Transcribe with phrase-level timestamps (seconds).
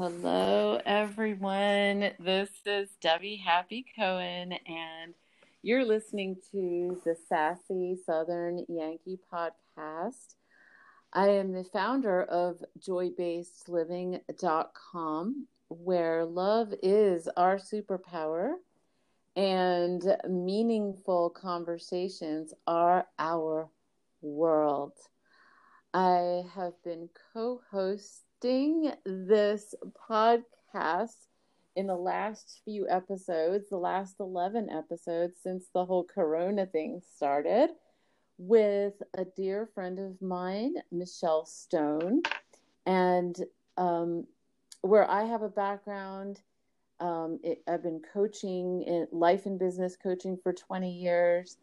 [0.00, 2.10] Hello, everyone.
[2.20, 5.12] This is Debbie Happy Cohen, and
[5.62, 10.36] you're listening to the Sassy Southern Yankee podcast.
[11.12, 18.52] I am the founder of joybasedliving.com, where love is our superpower
[19.34, 23.68] and meaningful conversations are our
[24.22, 24.92] world.
[25.92, 27.62] I have been co
[28.40, 29.74] hosting this
[30.08, 31.26] podcast
[31.76, 37.70] in the last few episodes, the last 11 episodes since the whole corona thing started,
[38.36, 42.22] with a dear friend of mine, Michelle Stone.
[42.86, 43.36] And
[43.76, 44.26] um,
[44.82, 46.40] where I have a background,
[47.00, 51.56] um, it, I've been coaching in life and business coaching for 20 years.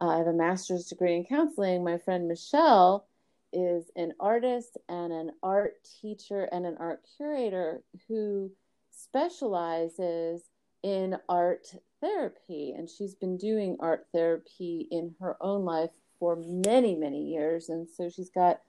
[0.00, 1.84] Uh, I have a master's degree in counseling.
[1.84, 3.06] My friend Michelle
[3.52, 8.50] is an artist and an art teacher and an art curator who
[8.90, 10.42] specializes
[10.82, 12.74] in art therapy.
[12.76, 17.68] And she's been doing art therapy in her own life for many, many years.
[17.68, 18.60] And so she's got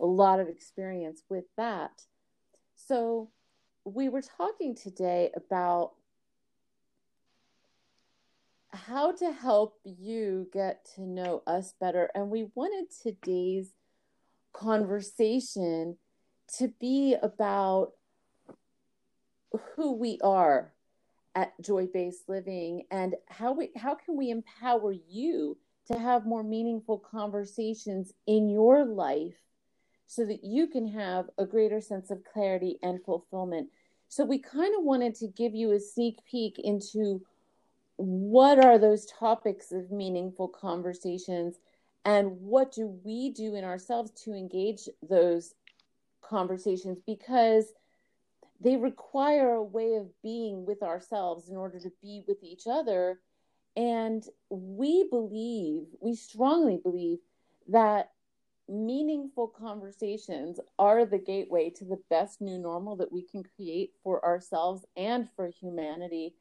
[0.00, 2.02] a lot of experience with that.
[2.76, 3.30] So
[3.84, 5.92] we were talking today about
[8.70, 12.10] how to help you get to know us better.
[12.14, 13.72] And we wanted today's
[14.58, 15.96] conversation
[16.58, 17.92] to be about
[19.74, 20.72] who we are
[21.34, 25.56] at joy based living and how we how can we empower you
[25.86, 29.36] to have more meaningful conversations in your life
[30.06, 33.68] so that you can have a greater sense of clarity and fulfillment.
[34.08, 37.22] So we kind of wanted to give you a sneak peek into
[37.96, 41.58] what are those topics of meaningful conversations
[42.04, 45.54] and what do we do in ourselves to engage those
[46.22, 46.98] conversations?
[47.06, 47.72] Because
[48.60, 53.20] they require a way of being with ourselves in order to be with each other.
[53.76, 57.18] And we believe we strongly believe
[57.68, 58.10] that
[58.68, 64.24] meaningful conversations are the gateway to the best new normal that we can create for
[64.24, 66.34] ourselves and for humanity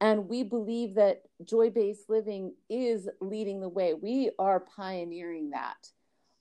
[0.00, 3.94] and we believe that joy based living is leading the way.
[3.94, 5.90] We are pioneering that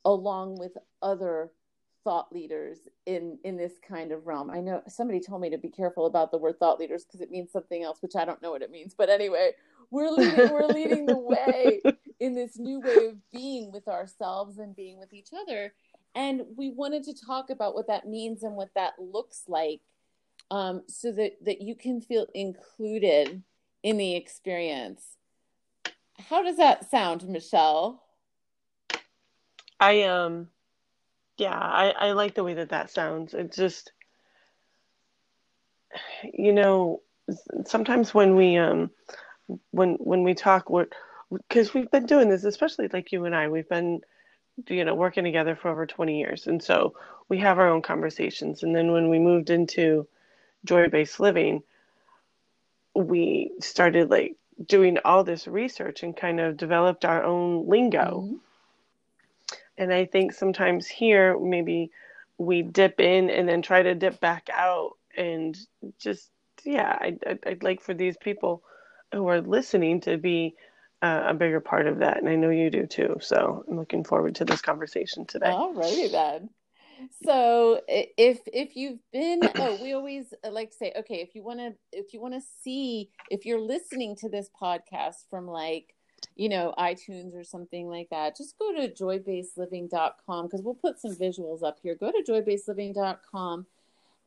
[0.06, 1.51] along with other
[2.03, 4.50] thought leaders in in this kind of realm.
[4.50, 7.31] I know somebody told me to be careful about the word thought leaders because it
[7.31, 8.94] means something else, which I don't know what it means.
[8.97, 9.51] But anyway,
[9.91, 11.81] we're leading we're leading the way
[12.19, 15.73] in this new way of being with ourselves and being with each other.
[16.16, 19.81] And we wanted to talk about what that means and what that looks like
[20.52, 23.44] um, so that that you can feel included
[23.84, 25.18] in the experience.
[26.18, 28.03] How does that sound, Michelle?
[29.80, 30.47] I um,
[31.38, 33.34] yeah, I I like the way that that sounds.
[33.34, 33.91] It's just,
[36.34, 37.02] you know,
[37.66, 38.91] sometimes when we um,
[39.72, 40.94] when when we talk, what
[41.31, 44.02] because we've been doing this, especially like you and I, we've been
[44.69, 46.96] you know working together for over 20 years and so
[47.29, 50.08] we have our own conversations and then when we moved into
[50.67, 51.63] joy-based living
[52.97, 54.35] we started like
[54.66, 58.23] doing all this research and kind of developed our own lingo.
[58.25, 58.35] Mm-hmm.
[59.78, 61.91] and i think sometimes here maybe
[62.38, 65.57] we dip in and then try to dip back out and
[66.00, 66.29] just
[66.63, 68.63] yeah i'd, I'd like for these people
[69.13, 70.55] who are listening to be
[71.01, 72.17] uh, a bigger part of that.
[72.17, 73.17] And i know you do too.
[73.22, 75.49] So i'm looking forward to this conversation today.
[75.49, 76.49] All righty then
[77.24, 81.44] so if if you've been oh we always uh, like to say okay if you
[81.44, 85.94] want to if you want to see if you're listening to this podcast from like
[86.35, 91.16] you know itunes or something like that just go to joybasedliving.com because we'll put some
[91.16, 91.96] visuals up here.
[91.96, 93.66] Go to joybasedliving.com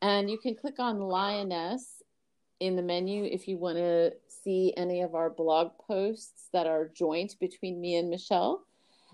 [0.01, 2.01] and you can click on lioness
[2.59, 6.89] in the menu if you want to see any of our blog posts that are
[6.93, 8.63] joint between me and michelle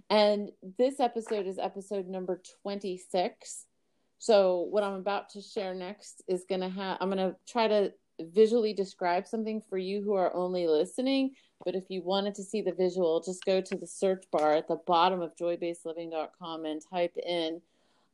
[0.10, 3.66] and this episode is episode number 26.
[4.20, 7.68] So, what I'm about to share next is going to have, I'm going to try
[7.68, 11.36] to visually describe something for you who are only listening.
[11.64, 14.68] But if you wanted to see the visual, just go to the search bar at
[14.68, 17.62] the bottom of joybasedliving.com and type in,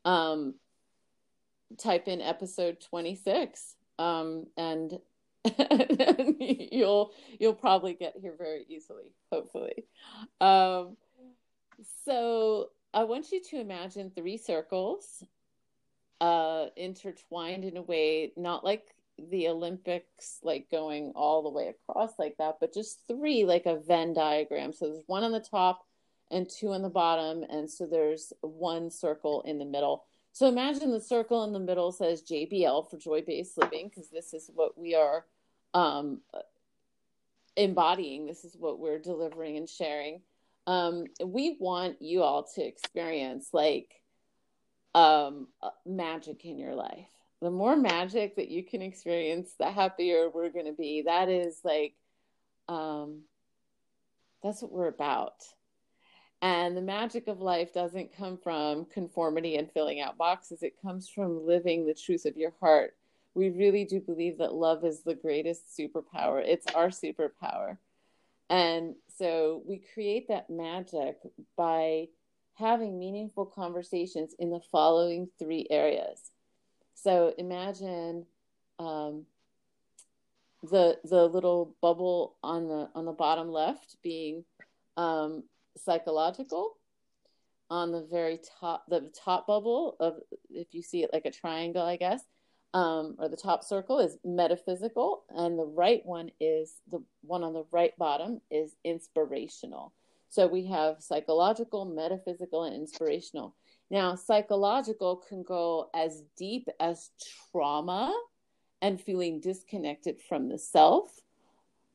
[0.03, 0.55] um,
[1.77, 3.75] type in episode 26.
[3.99, 4.99] Um, and
[6.39, 9.83] you'll you'll probably get here very easily hopefully
[10.39, 10.95] um,
[12.05, 15.23] so I want you to imagine three circles
[16.21, 22.17] uh, intertwined in a way, not like the Olympics, like going all the way across
[22.17, 24.73] like that, but just three, like a Venn diagram.
[24.73, 25.85] So there's one on the top
[26.31, 27.43] and two on the bottom.
[27.49, 30.05] And so there's one circle in the middle.
[30.31, 34.33] So imagine the circle in the middle says JBL for joy based living, because this
[34.33, 35.25] is what we are
[35.75, 36.21] um,
[37.55, 38.25] embodying.
[38.25, 40.21] This is what we're delivering and sharing.
[40.65, 43.89] Um, we want you all to experience like
[44.95, 47.07] um, uh, magic in your life.
[47.41, 51.03] The more magic that you can experience, the happier we're going to be.
[51.05, 51.95] That is like,
[52.69, 53.23] um,
[54.41, 55.43] that's what we're about.
[56.41, 60.61] And the magic of life doesn't come from conformity and filling out boxes.
[60.61, 62.95] It comes from living the truth of your heart.
[63.33, 66.43] We really do believe that love is the greatest superpower.
[66.45, 67.77] It's our superpower.
[68.53, 71.17] And so we create that magic
[71.57, 72.09] by
[72.53, 76.31] having meaningful conversations in the following three areas.
[76.93, 78.27] So imagine
[78.77, 79.25] um,
[80.61, 84.45] the the little bubble on the on the bottom left being
[84.97, 85.43] um,
[85.75, 86.77] psychological.
[87.71, 90.17] On the very top, the top bubble of
[90.51, 92.21] if you see it like a triangle, I guess,
[92.73, 97.53] um, or the top circle is metaphysical, and the right one is the one on
[97.53, 99.93] the right bottom is inspirational.
[100.29, 103.55] So we have psychological, metaphysical, and inspirational.
[103.91, 107.11] Now, psychological can go as deep as
[107.51, 108.11] trauma
[108.81, 111.21] and feeling disconnected from the self,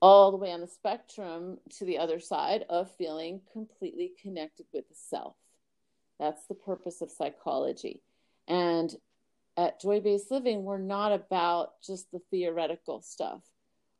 [0.00, 4.88] all the way on the spectrum to the other side of feeling completely connected with
[4.88, 5.34] the self.
[6.20, 8.00] That's the purpose of psychology.
[8.46, 8.94] And
[9.58, 13.42] at Joy Based Living, we're not about just the theoretical stuff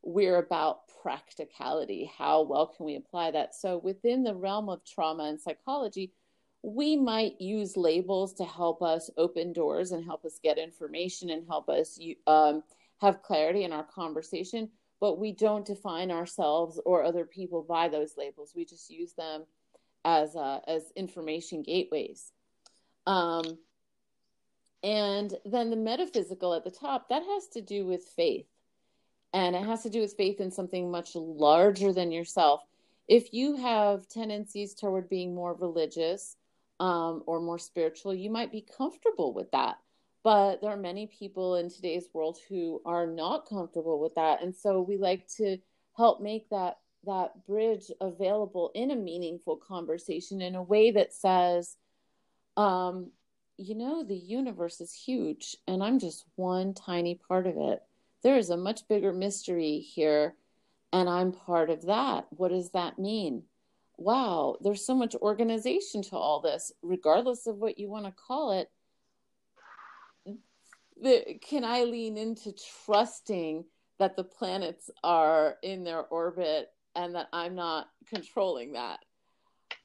[0.03, 2.11] we're about practicality.
[2.17, 3.55] How well can we apply that?
[3.55, 6.13] So, within the realm of trauma and psychology,
[6.63, 11.47] we might use labels to help us open doors and help us get information and
[11.47, 12.63] help us um,
[13.01, 14.71] have clarity in our conversation.
[15.01, 18.53] But we don't define ourselves or other people by those labels.
[18.57, 19.45] We just use them
[20.05, 22.33] as uh, as information gateways.
[23.07, 23.59] Um,
[24.83, 28.47] and then the metaphysical at the top that has to do with faith
[29.33, 32.63] and it has to do with faith in something much larger than yourself.
[33.07, 36.37] If you have tendencies toward being more religious
[36.81, 39.77] um, or more spiritual, you might be comfortable with that.
[40.25, 44.55] But there are many people in today's world who are not comfortable with that, and
[44.55, 45.59] so we like to
[45.97, 51.77] help make that that bridge available in a meaningful conversation in a way that says,
[52.57, 53.13] um,
[53.59, 57.83] you know, the universe is huge, and I'm just one tiny part of it
[58.23, 60.35] there is a much bigger mystery here,
[60.93, 62.27] and I'm part of that.
[62.31, 63.45] What does that mean?
[63.97, 68.53] Wow, there's so much organization to all this, regardless of what you want to call
[68.53, 68.71] it.
[71.01, 72.53] The, can I lean into
[72.85, 73.65] trusting
[74.01, 78.99] that the planets are in their orbit and that I'm not controlling that?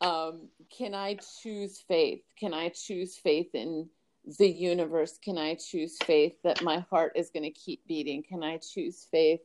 [0.03, 2.23] Um, can I choose faith?
[2.37, 3.89] Can I choose faith in
[4.37, 5.17] the universe?
[5.17, 8.21] Can I choose faith that my heart is going to keep beating?
[8.21, 9.39] Can I choose faith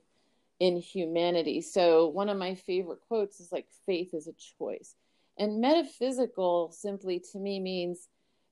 [0.58, 1.60] in humanity?
[1.60, 4.96] So, one of my favorite quotes is like, faith is a choice.
[5.38, 8.08] And metaphysical simply to me means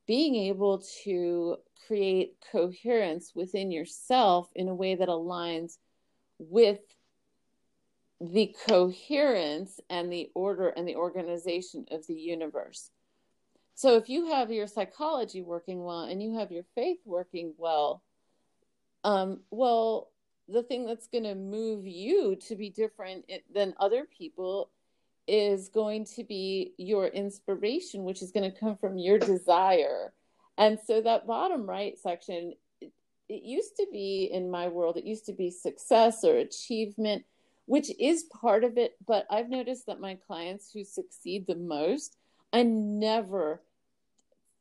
[0.07, 1.57] being able to
[1.89, 5.79] create coherence within yourself in a way that aligns
[6.39, 6.79] with
[8.21, 12.91] the coherence and the order and the organization of the universe.
[13.75, 18.03] So if you have your psychology working well and you have your faith working well,
[19.05, 20.11] um, well,
[20.49, 24.71] the thing that's going to move you to be different than other people
[25.29, 30.13] is going to be your inspiration, which is going to come from your desire.
[30.57, 32.93] And so that bottom right section, it,
[33.29, 37.25] it used to be in my world, it used to be success or achievement,
[37.67, 38.97] which is part of it.
[39.07, 42.17] But I've noticed that my clients who succeed the most,
[42.53, 43.61] I never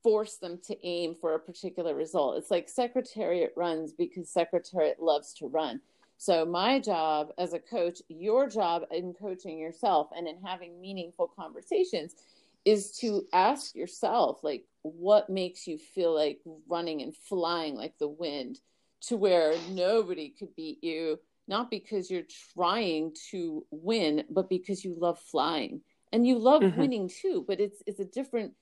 [0.04, 2.38] force them to aim for a particular result.
[2.38, 5.82] It's like secretariat runs because secretariat loves to run.
[6.18, 11.28] So, my job as a coach, your job in coaching yourself and in having meaningful
[11.36, 12.16] conversations
[12.64, 18.08] is to ask yourself, like, what makes you feel like running and flying like the
[18.08, 18.60] wind
[19.02, 22.24] to where nobody could beat you, not because you're
[22.54, 26.80] trying to win, but because you love flying and you love mm-hmm.
[26.80, 27.44] winning too.
[27.48, 28.54] But it's, it's a different,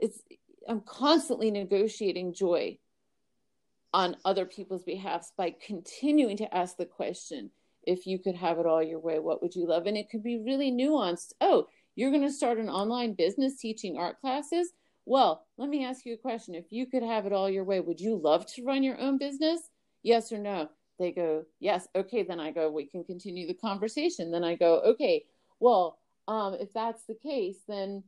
[0.00, 0.20] it's,
[0.68, 2.78] I'm constantly negotiating joy
[3.92, 7.50] on other people's behalf by continuing to ask the question
[7.86, 9.86] if you could have it all your way, what would you love?
[9.86, 11.32] And it could be really nuanced.
[11.40, 14.72] Oh, you're going to start an online business teaching art classes?
[15.06, 16.54] Well, let me ask you a question.
[16.54, 19.18] If you could have it all your way, would you love to run your own
[19.18, 19.60] business?
[20.02, 20.70] Yes or no?
[20.98, 21.88] They go, yes.
[21.94, 24.30] Okay, then I go, we can continue the conversation.
[24.30, 25.24] Then I go, okay,
[25.58, 25.98] well,
[26.28, 28.04] um, if that's the case, then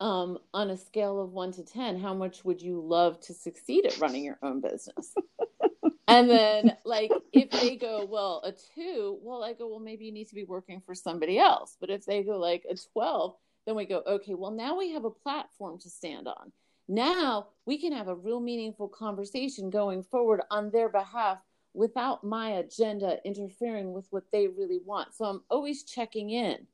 [0.00, 3.84] um, on a scale of one to 10, how much would you love to succeed
[3.84, 5.14] at running your own business?
[6.08, 10.12] and then, like, if they go, well, a two, well, I go, well, maybe you
[10.12, 11.76] need to be working for somebody else.
[11.78, 13.36] But if they go like a 12,
[13.66, 16.52] then we go, okay, well, now we have a platform to stand on.
[16.88, 21.38] Now we can have a real meaningful conversation going forward on their behalf
[21.74, 25.14] without my agenda interfering with what they really want.
[25.14, 26.66] So I'm always checking in.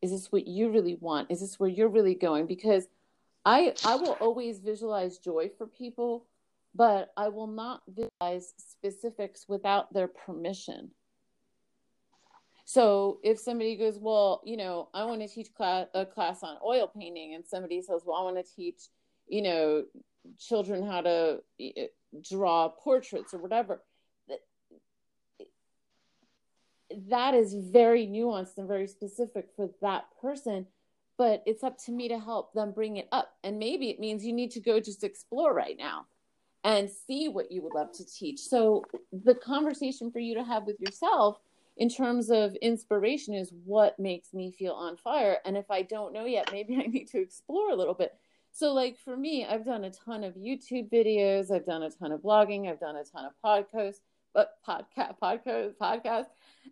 [0.00, 1.30] Is this what you really want?
[1.30, 2.46] Is this where you're really going?
[2.46, 2.88] Because
[3.44, 6.26] I I will always visualize joy for people,
[6.74, 10.90] but I will not visualize specifics without their permission.
[12.64, 16.56] So if somebody goes, well, you know, I want to teach class, a class on
[16.64, 18.84] oil painting, and somebody says, well, I want to teach,
[19.28, 19.84] you know,
[20.38, 21.86] children how to eh,
[22.22, 23.82] draw portraits or whatever,
[27.08, 30.66] that is very nuanced and very specific for that person.
[31.18, 33.36] But it's up to me to help them bring it up.
[33.44, 36.06] And maybe it means you need to go just explore right now
[36.64, 38.40] and see what you would love to teach.
[38.40, 41.38] So the conversation for you to have with yourself
[41.76, 45.38] in terms of inspiration is what makes me feel on fire.
[45.44, 48.14] And if I don't know yet, maybe I need to explore a little bit.
[48.54, 52.12] So, like for me, I've done a ton of YouTube videos, I've done a ton
[52.12, 54.00] of blogging, I've done a ton of podcasts,
[54.34, 56.26] Uh, podcast, podcast, podcast.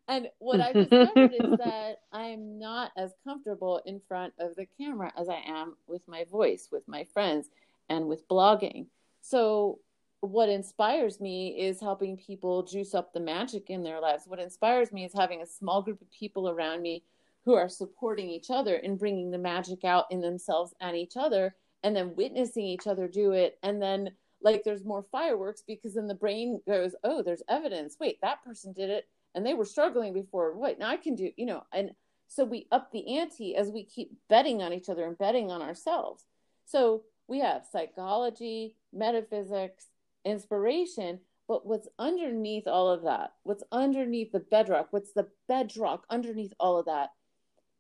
[0.09, 5.13] And what I discovered is that I'm not as comfortable in front of the camera
[5.19, 7.49] as I am with my voice, with my friends,
[7.89, 8.87] and with blogging.
[9.21, 9.81] So
[10.21, 14.25] what inspires me is helping people juice up the magic in their lives.
[14.27, 17.03] What inspires me is having a small group of people around me
[17.45, 21.55] who are supporting each other and bringing the magic out in themselves and each other,
[21.83, 23.59] and then witnessing each other do it.
[23.63, 24.11] And then,
[24.43, 27.97] like, there's more fireworks because then the brain goes, Oh, there's evidence.
[28.01, 30.57] Wait, that person did it and they were struggling before.
[30.57, 31.93] Wait, now I can do, you know, and
[32.29, 35.63] so we up the ante as we keep betting on each other and betting on
[35.63, 36.25] ourselves.
[36.65, 39.87] So we have psychology, metaphysics,
[40.25, 41.21] inspiration.
[41.49, 46.79] But what's underneath all of that, what's underneath the bedrock, what's the bedrock underneath all
[46.79, 47.11] of that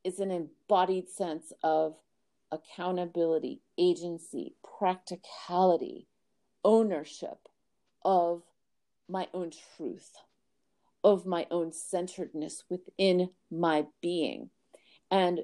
[0.02, 1.94] is an embodied sense of
[2.50, 6.08] accountability, agency, practicality,
[6.64, 7.48] ownership
[8.04, 8.42] of
[9.08, 10.12] my own truth,
[11.02, 14.50] of my own centeredness within my being.
[15.10, 15.40] And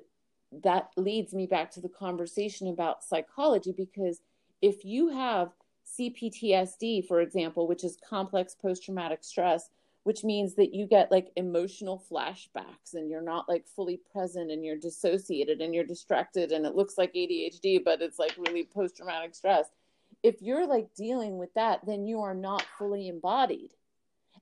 [0.63, 4.21] that leads me back to the conversation about psychology because
[4.63, 5.51] if you have
[5.99, 9.71] CPTSD, for example, which is complex post traumatic stress,
[10.05, 14.65] which means that you get like emotional flashbacks and you're not like fully present and
[14.65, 18.97] you're dissociated and you're distracted and it looks like ADHD, but it's like really post
[18.97, 19.67] traumatic stress.
[20.23, 23.73] If you're like dealing with that, then you are not fully embodied.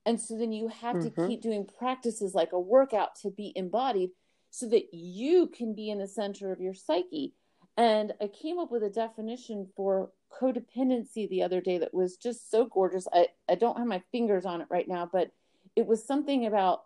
[0.06, 1.22] And so then you have mm-hmm.
[1.22, 4.10] to keep doing practices like a workout to be embodied
[4.50, 7.34] so that you can be in the center of your psyche.
[7.76, 12.50] And I came up with a definition for codependency the other day that was just
[12.50, 13.08] so gorgeous.
[13.12, 15.30] I, I don't have my fingers on it right now, but
[15.74, 16.84] it was something about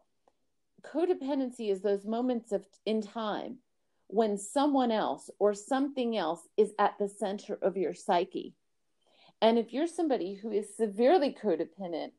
[0.82, 3.58] codependency is those moments of in time
[4.06, 8.54] when someone else or something else is at the center of your psyche.
[9.40, 12.10] And if you're somebody who is severely codependent,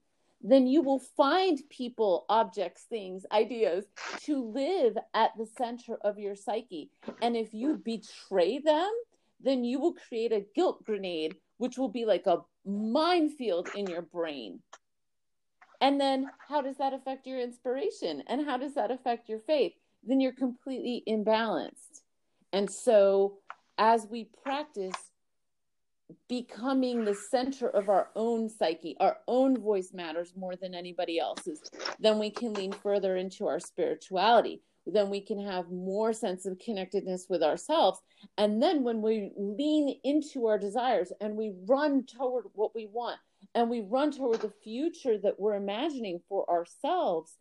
[0.42, 3.86] then you will find people, objects, things, ideas
[4.22, 6.90] to live at the center of your psyche.
[7.22, 8.90] And if you betray them,
[9.42, 14.02] then you will create a guilt grenade, which will be like a minefield in your
[14.02, 14.62] brain.
[15.82, 18.24] And then how does that affect your inspiration?
[18.28, 19.74] And how does that affect your faith?
[20.04, 22.02] Then you're completely imbalanced.
[22.54, 23.40] And so
[23.78, 25.09] as we practice
[26.28, 31.62] becoming the center of our own psyche, our own voice matters more than anybody else's,
[32.00, 34.62] then we can lean further into our spirituality.
[34.86, 38.00] Then we can have more sense of connectedness with ourselves.
[38.38, 43.20] And then when we lean into our desires and we run toward what we want
[43.54, 47.36] and we run toward the future that we're imagining for ourselves,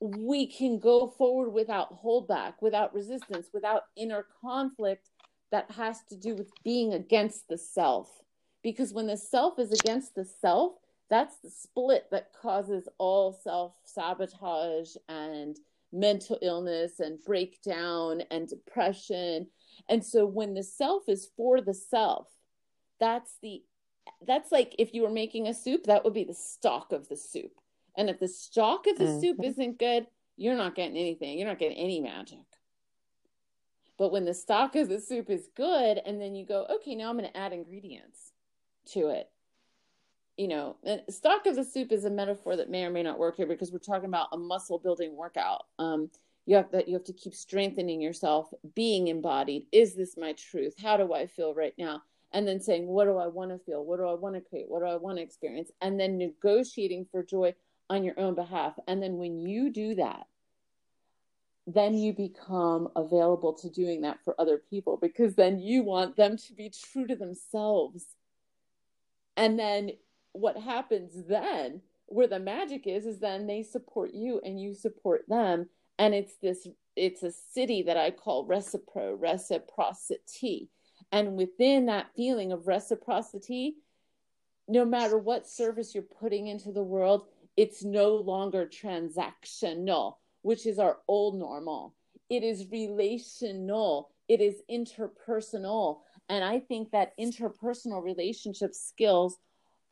[0.00, 5.10] we can go forward without holdback, without resistance, without inner conflict
[5.50, 8.10] that has to do with being against the self.
[8.62, 10.72] Because when the self is against the self,
[11.10, 15.56] that's the split that causes all self sabotage and
[15.92, 19.46] mental illness and breakdown and depression.
[19.88, 22.28] And so when the self is for the self,
[23.00, 23.62] that's the
[24.26, 27.16] that's like if you were making a soup, that would be the stock of the
[27.16, 27.52] soup.
[27.96, 29.20] And if the stock of the mm-hmm.
[29.20, 31.38] soup isn't good, you're not getting anything.
[31.38, 32.38] You're not getting any magic.
[33.98, 37.10] But when the stock of the soup is good, and then you go, okay, now
[37.10, 38.32] I'm going to add ingredients
[38.92, 39.28] to it.
[40.36, 43.18] You know, the stock of the soup is a metaphor that may or may not
[43.18, 45.64] work here because we're talking about a muscle building workout.
[45.80, 46.10] Um,
[46.46, 49.66] you have that you have to keep strengthening yourself being embodied.
[49.72, 50.74] Is this my truth?
[50.80, 52.02] How do i feel right now?
[52.32, 53.84] And then saying what do i want to feel?
[53.84, 54.66] What do i want to create?
[54.68, 55.70] What do i want to experience?
[55.82, 57.54] And then negotiating for joy
[57.90, 58.78] on your own behalf.
[58.86, 60.26] And then when you do that
[61.74, 66.38] then you become available to doing that for other people because then you want them
[66.38, 68.06] to be true to themselves.
[69.36, 69.90] And then
[70.32, 75.28] what happens then where the magic is is then they support you and you support
[75.28, 75.68] them.
[75.98, 80.70] And it's this it's a city that i call recipro reciprocity.
[81.12, 83.76] And within that feeling of reciprocity
[84.70, 90.78] no matter what service you're putting into the world it's no longer transactional which is
[90.78, 91.94] our old normal
[92.30, 99.38] it is relational it is interpersonal and i think that interpersonal relationship skills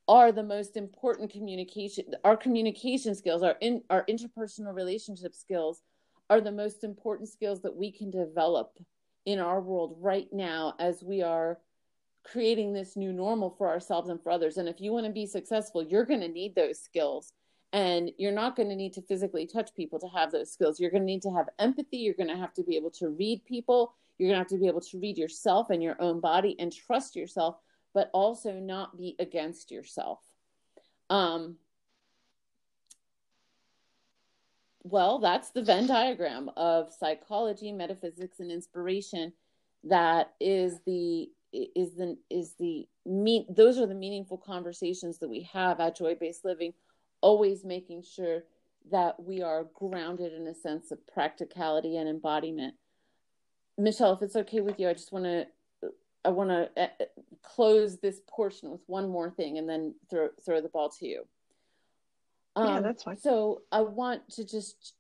[0.09, 5.83] are the most important communication our communication skills our in our interpersonal relationship skills
[6.29, 8.79] are the most important skills that we can develop
[9.25, 11.59] in our world right now as we are
[12.25, 14.57] creating this new normal for ourselves and for others.
[14.57, 17.33] And if you want to be successful, you're going to need those skills.
[17.77, 20.81] And you're not going to need to physically touch people to have those skills.
[20.81, 21.99] You're going to need to have empathy.
[21.99, 23.93] You're going to have to be able to read people.
[24.17, 26.73] You're going to have to be able to read yourself and your own body and
[26.73, 27.57] trust yourself,
[27.93, 30.21] but also not be against yourself.
[31.11, 31.57] Um,
[34.83, 39.35] well, that's the Venn diagram of psychology, metaphysics, and inspiration.
[39.85, 45.49] That is the is the is the mean those are the meaningful conversations that we
[45.53, 46.73] have at joy based living
[47.27, 48.45] always making sure
[48.93, 52.75] that we are grounded in a sense of practicality and embodiment
[53.77, 55.45] michelle if it's okay with you i just want to
[56.25, 57.05] i want to uh, uh,
[57.43, 61.25] close this portion with one more thing and then throw throw the ball to you
[62.57, 63.19] um, yeah, that's fine.
[63.19, 64.95] So I want to just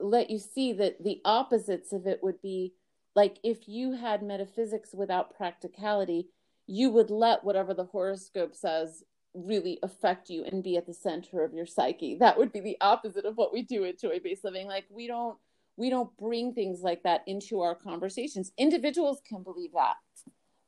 [0.00, 2.72] let you see that the opposites of it would be
[3.14, 6.28] like if you had metaphysics without practicality,
[6.66, 9.04] you would let whatever the horoscope says
[9.36, 12.16] really affect you and be at the center of your psyche.
[12.18, 14.66] That would be the opposite of what we do at Joy Based Living.
[14.66, 15.36] Like we don't
[15.76, 18.52] we don't bring things like that into our conversations.
[18.56, 19.96] Individuals can believe that.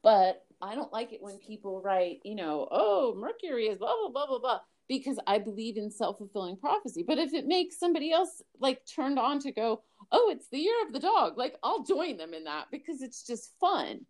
[0.02, 4.10] But I don't like it when people write, you know, oh, Mercury is blah blah
[4.10, 7.04] blah blah blah because I believe in self fulfilling prophecy.
[7.06, 10.76] But if it makes somebody else like turned on to go, oh, it's the year
[10.86, 14.06] of the dog, like I'll join them in that because it's just fun.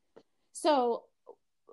[0.52, 1.04] So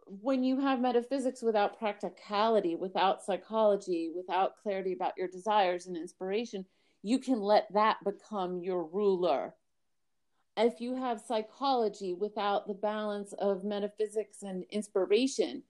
[0.07, 6.65] when you have metaphysics without practicality, without psychology, without clarity about your desires and inspiration,
[7.01, 9.53] you can let that become your ruler.
[10.57, 15.63] If you have psychology without the balance of metaphysics and inspiration,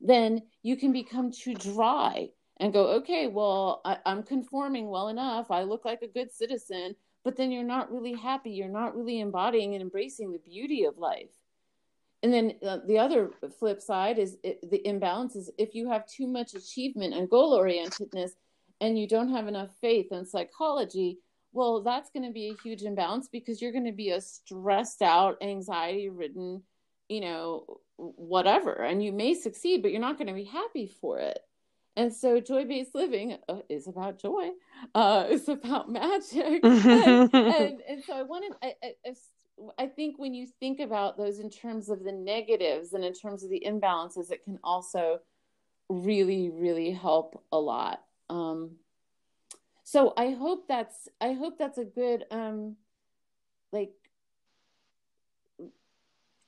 [0.00, 5.50] then you can become too dry and go, okay, well, I, I'm conforming well enough.
[5.50, 8.50] I look like a good citizen, but then you're not really happy.
[8.50, 11.39] You're not really embodying and embracing the beauty of life.
[12.22, 16.06] And then uh, the other flip side is it, the imbalance is if you have
[16.06, 18.32] too much achievement and goal orientedness
[18.80, 21.18] and you don't have enough faith and psychology,
[21.52, 25.02] well, that's going to be a huge imbalance because you're going to be a stressed
[25.02, 26.62] out, anxiety ridden,
[27.08, 28.74] you know, whatever.
[28.74, 31.40] And you may succeed, but you're not going to be happy for it.
[31.96, 34.50] And so joy based living uh, is about joy.
[34.94, 36.60] Uh, it's about magic.
[36.62, 39.10] and, and, and, so I wanted, I, I,
[39.78, 43.44] I think when you think about those in terms of the negatives and in terms
[43.44, 45.20] of the imbalances, it can also
[45.88, 48.02] really, really help a lot.
[48.28, 48.76] Um,
[49.82, 52.76] so I hope that's, I hope that's a good, um,
[53.72, 53.92] like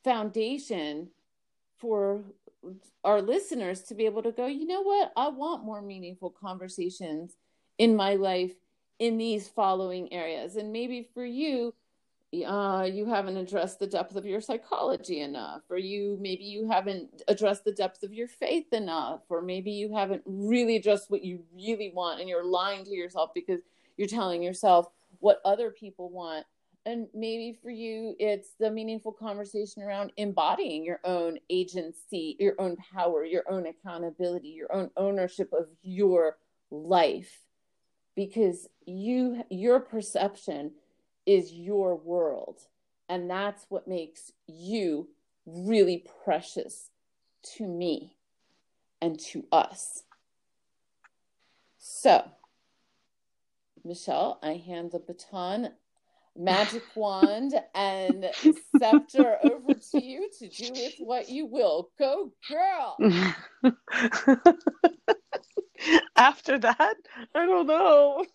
[0.04, 1.08] foundation
[1.78, 2.22] for
[3.02, 5.12] our listeners to be able to go, you know what?
[5.16, 7.34] I want more meaningful conversations
[7.78, 8.52] in my life
[8.98, 10.54] in these following areas.
[10.54, 11.74] And maybe for you,
[12.32, 17.22] uh, you haven't addressed the depth of your psychology enough, or you maybe you haven't
[17.28, 21.40] addressed the depth of your faith enough, or maybe you haven't really addressed what you
[21.54, 23.60] really want and you're lying to yourself because
[23.98, 24.86] you're telling yourself
[25.20, 26.46] what other people want.
[26.86, 32.76] And maybe for you it's the meaningful conversation around embodying your own agency your own
[32.92, 36.38] power your own accountability your own ownership of your
[36.72, 37.38] life.
[38.16, 40.72] Because you your perception
[41.26, 42.60] is your world
[43.08, 45.08] and that's what makes you
[45.46, 46.90] really precious
[47.42, 48.16] to me
[49.00, 50.02] and to us
[51.78, 52.24] so
[53.84, 55.70] Michelle, I hand the baton
[56.36, 58.30] magic wand and
[58.78, 61.90] scepter over to you to do with what you will.
[61.98, 62.96] Go, girl.
[66.16, 66.94] After that,
[67.34, 68.24] I don't know.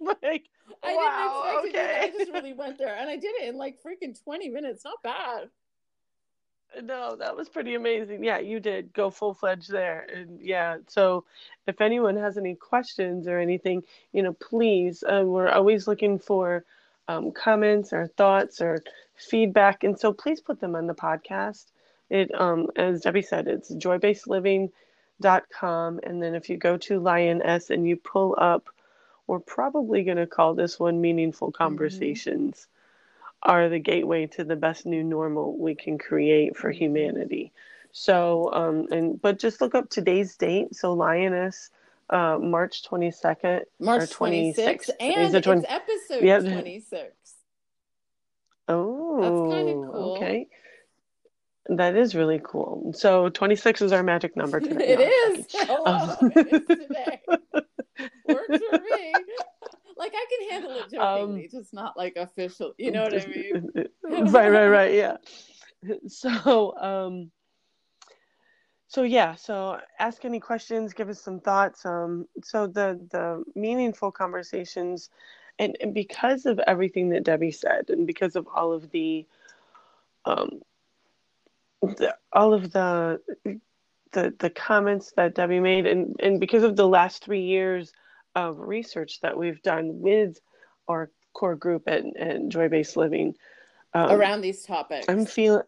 [0.00, 0.44] like,
[0.82, 2.06] I wow, didn't expect okay.
[2.06, 2.14] it.
[2.14, 4.84] I just really went there, and I did it in like freaking twenty minutes.
[4.84, 5.50] Not bad.
[6.82, 8.22] No, that was pretty amazing.
[8.22, 10.06] Yeah, you did go full fledged there.
[10.14, 11.24] And yeah, so
[11.66, 16.64] if anyone has any questions or anything, you know, please, uh, we're always looking for
[17.08, 18.82] um, comments or thoughts or
[19.16, 19.82] feedback.
[19.82, 21.66] And so please put them on the podcast.
[22.10, 26.00] It, um, as Debbie said, it's joybasedliving.com.
[26.02, 28.68] And then if you go to Lioness and you pull up,
[29.26, 32.66] we're probably going to call this one Meaningful Conversations
[33.42, 37.52] are the gateway to the best new normal we can create for humanity.
[37.92, 40.76] So, um, and but just look up today's date.
[40.76, 41.70] So, Lioness,
[42.08, 47.34] uh, March twenty second, March twenty sixth, and Is it 20 it's episode twenty six.
[48.68, 50.14] Oh, that's kinda cool.
[50.16, 50.48] Okay,
[51.66, 52.92] that is really cool.
[52.94, 54.88] So, twenty six is our magic number today.
[54.88, 55.46] it no, is.
[55.68, 57.20] Oh, um, it is today.
[58.26, 59.12] Works for me.
[59.96, 62.72] Like I can handle it Um, jokingly, just not like official.
[62.78, 63.70] You know what I mean?
[64.32, 64.94] right, right, right.
[64.94, 65.16] Yeah.
[66.08, 67.30] So, um,
[68.88, 69.34] so yeah.
[69.34, 70.94] So ask any questions.
[70.94, 71.84] Give us some thoughts.
[71.84, 75.10] Um, so the the meaningful conversations,
[75.58, 79.26] and, and because of everything that Debbie said, and because of all of the,
[80.24, 80.62] um,
[81.82, 83.20] the, all of the
[84.12, 87.92] the the comments that Debbie made, and and because of the last three years
[88.34, 90.38] of research that we've done with
[90.88, 93.34] our core group at, at Joy Based Living,
[93.94, 95.06] um, Around these topics.
[95.08, 95.62] I'm feeling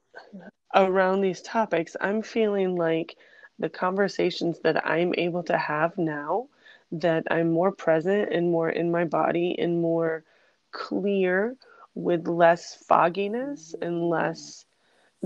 [0.74, 1.96] around these topics.
[2.00, 3.16] I'm feeling like
[3.58, 6.48] the conversations that I'm able to have now,
[6.92, 10.24] that I'm more present and more in my body and more
[10.72, 11.56] clear
[11.94, 14.64] with less fogginess and less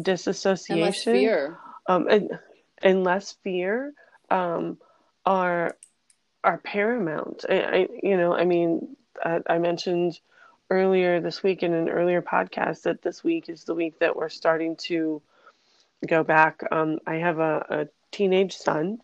[0.00, 1.58] disassociation and less fear.
[1.86, 2.38] um, and
[2.82, 3.92] and less fear
[4.30, 4.78] um,
[5.24, 5.76] are
[6.44, 7.44] are paramount.
[7.48, 10.20] I, I you know I mean I, I mentioned
[10.70, 14.28] earlier this week in an earlier podcast that this week is the week that we're
[14.28, 15.22] starting to
[16.06, 16.62] go back.
[16.70, 19.00] Um, I have a, a teenage son,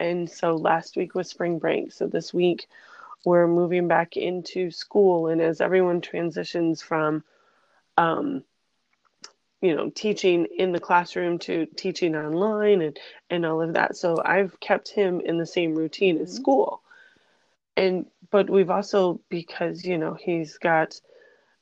[0.00, 1.92] and so last week was spring break.
[1.92, 2.66] So this week
[3.24, 7.24] we're moving back into school, and as everyone transitions from
[7.96, 8.44] um,
[9.64, 12.98] you know teaching in the classroom to teaching online and
[13.30, 16.36] and all of that so i've kept him in the same routine as Mhm.
[16.36, 16.82] school
[17.76, 21.00] and but we've also because you know he's got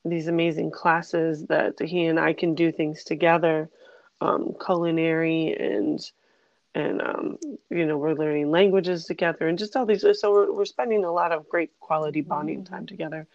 [0.04, 3.68] these amazing classes that he and i can do things together
[4.20, 6.10] um, culinary and
[6.74, 7.38] and um,
[7.70, 11.12] you know we're learning languages together and just all these so we're, we're spending a
[11.12, 12.68] lot of great quality bonding Mhm.
[12.68, 13.26] time together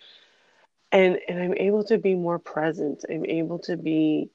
[0.91, 4.29] and and i'm able to be more present i'm able to be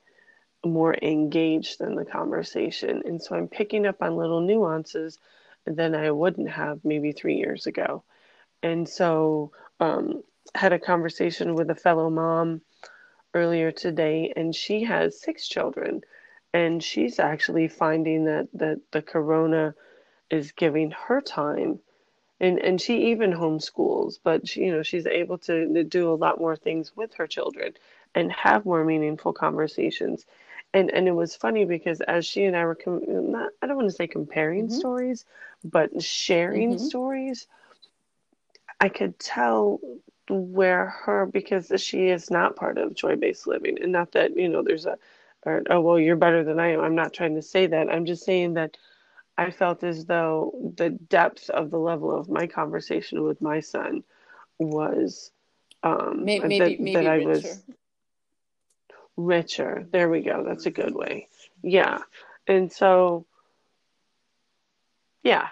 [0.64, 3.02] more engaged in the conversation.
[3.04, 5.18] And so I'm picking up on little nuances
[5.66, 8.02] than I wouldn't have maybe three years ago.
[8.62, 10.22] And so um,
[10.54, 12.60] had a conversation with a fellow mom
[13.34, 16.02] earlier today, and she has six children.
[16.54, 19.74] And she's actually finding that, that the corona
[20.30, 21.80] is giving her time.
[22.40, 26.14] And, and she even homeschools, but she, you know she's able to, to do a
[26.14, 27.74] lot more things with her children
[28.14, 30.26] and have more meaningful conversations
[30.72, 33.76] and and it was funny because as she and I were com- not I don't
[33.76, 34.70] want to say comparing Mhm.
[34.70, 35.24] stories,
[35.64, 36.78] but sharing Mhm.
[36.78, 37.46] stories,
[38.80, 39.80] I could tell
[40.28, 44.48] where her because she is not part of joy based living, and not that you
[44.48, 44.98] know there's a
[45.44, 46.80] or oh well you're better than I am.
[46.80, 47.88] I'm not trying to say that.
[47.88, 48.76] I'm just saying that
[49.38, 54.04] I felt as though the depth of the level of my conversation with my son
[54.58, 55.32] was
[55.82, 57.20] um Maybe that, maybe, maybe that I richer.
[57.20, 57.64] was
[59.16, 59.86] richer.
[59.90, 60.44] There we go.
[60.46, 61.28] That's a good way.
[61.62, 61.98] Yeah.
[62.46, 63.26] And so,
[65.22, 65.48] yeah.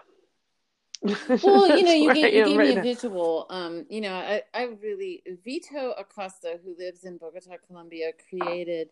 [1.03, 3.47] well, you know, you gave, you gave right me a visual.
[3.49, 8.91] Um, you know, I, I really Vito Acosta, who lives in Bogota, Colombia, created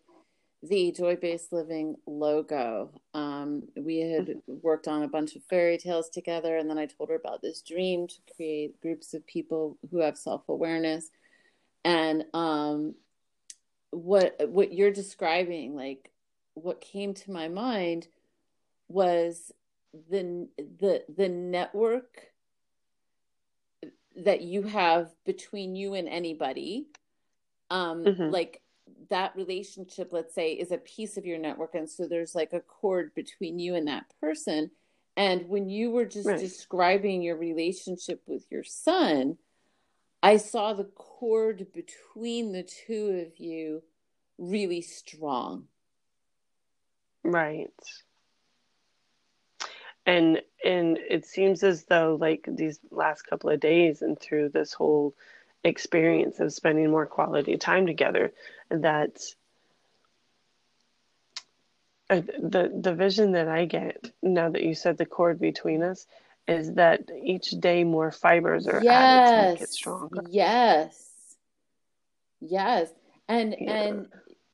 [0.61, 2.91] the Joy Based Living logo.
[3.13, 7.09] Um, we had worked on a bunch of fairy tales together, and then I told
[7.09, 11.09] her about this dream to create groups of people who have self awareness.
[11.85, 12.95] And um,
[13.91, 16.11] what what you're describing, like
[16.53, 18.07] what came to my mind
[18.87, 19.51] was
[20.09, 22.27] the the the network
[24.15, 26.87] that you have between you and anybody
[27.71, 28.31] um Mhm.
[28.31, 28.61] like
[29.09, 32.59] that relationship let's say is a piece of your network and so there's like a
[32.59, 34.69] cord between you and that person
[35.15, 36.39] and when you were just Right.
[36.39, 39.37] describing your relationship with your son
[40.21, 43.83] i saw the cord between the two of you
[44.37, 45.67] really strong
[47.23, 47.73] Right.
[50.05, 54.73] and and it seems as though like these last couple of days and through this
[54.73, 55.13] whole
[55.63, 58.31] experience of spending more quality time together
[58.69, 59.19] that
[62.09, 66.07] uh, the the vision that I get now that you said the cord between us
[66.49, 68.93] is that each day more fibers are yes.
[68.93, 70.23] added to make it stronger.
[70.29, 71.05] Yes.
[72.41, 72.89] Yes.
[73.27, 73.71] And yeah.
[73.71, 74.07] and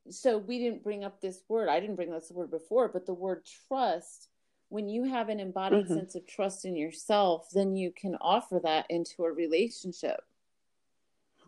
[0.09, 1.69] so we didn't bring up this word.
[1.69, 4.27] I didn't bring up this word before, but the word trust
[4.69, 5.93] when you have an embodied mm-hmm.
[5.93, 10.21] sense of trust in yourself, then you can offer that into a relationship.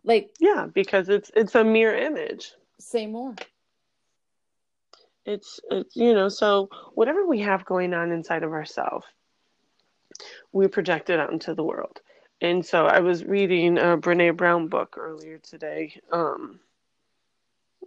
[0.04, 2.54] Like Yeah, because it's it's a mirror image.
[2.80, 3.36] Say more.
[5.26, 9.06] It's it's you know, so whatever we have going on inside of ourselves,
[10.52, 12.02] we project it out into the world.
[12.42, 16.00] And so I was reading a Brene Brown book earlier today.
[16.12, 16.60] Um,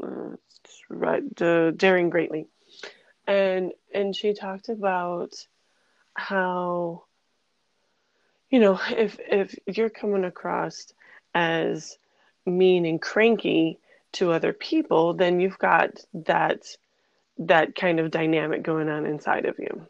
[0.03, 0.37] uh,
[0.89, 2.47] right, uh, Daring Greatly,
[3.27, 5.35] and and she talked about
[6.15, 7.05] how
[8.51, 10.93] you know if if you're coming across
[11.33, 11.97] as
[12.45, 13.79] mean and cranky
[14.13, 16.65] to other people, then you've got that
[17.39, 19.87] that kind of dynamic going on inside of you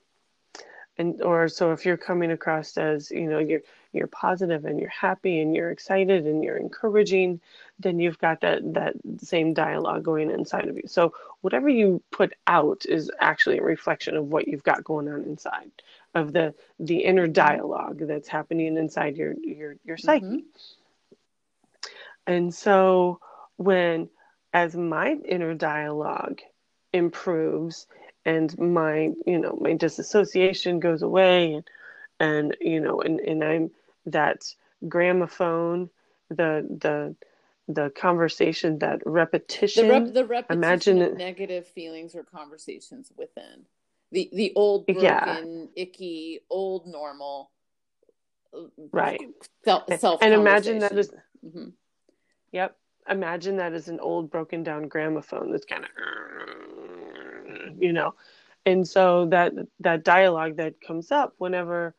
[1.01, 4.89] and or so if you're coming across as you know you're you're positive and you're
[4.91, 7.41] happy and you're excited and you're encouraging
[7.79, 12.35] then you've got that that same dialogue going inside of you so whatever you put
[12.47, 15.73] out is actually a reflection of what you've got going on inside
[16.15, 20.39] of the the inner dialogue that's happening inside your your your psyche mm-hmm.
[22.27, 23.19] and so
[23.57, 24.09] when
[24.53, 26.41] as my inner dialogue
[26.93, 27.87] improves
[28.31, 31.65] and my you know my disassociation goes away and
[32.21, 33.71] and you know and, and i'm
[34.07, 34.43] that
[34.89, 35.91] gramophone
[36.29, 37.15] the the
[37.75, 43.65] the conversation that repetition the, rep- the repetition imagine of negative feelings or conversations within.
[44.13, 45.83] The the old broken yeah.
[45.83, 47.51] icky old normal
[48.93, 49.21] right.
[49.65, 51.13] self and imagine that is
[51.45, 51.69] mm-hmm.
[52.53, 52.77] yep.
[53.09, 55.91] Imagine that is an old broken down gramophone that's kind of
[57.79, 58.15] you know?
[58.67, 61.95] And so that that dialogue that comes up whenever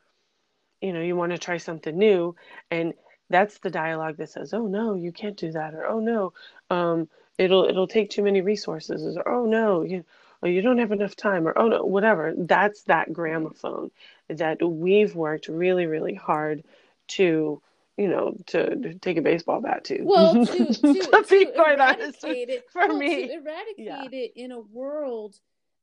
[0.82, 2.36] you know you want to try something new
[2.70, 2.94] and
[3.30, 6.34] that's the dialogue that says oh no you can't do that or oh no
[6.70, 10.04] um, it'll it'll take too many resources or oh no you
[10.42, 12.34] or you don't have enough time or oh no whatever.
[12.36, 13.92] That's that gramophone
[14.28, 16.64] that we've worked really really hard
[17.10, 17.62] to
[17.98, 20.02] you know, to, to, take a baseball bat to.
[20.04, 24.06] Well, to, to, to be quite honest, it, for well, me, to eradicate yeah.
[24.12, 25.36] it in a world